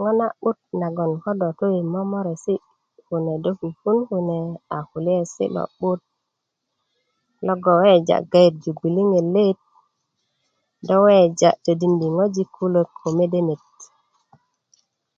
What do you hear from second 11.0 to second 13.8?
wewejá todindi ŋojik kulak ko mede net